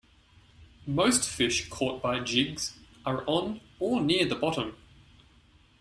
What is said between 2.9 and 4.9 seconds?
are on or near the bottom.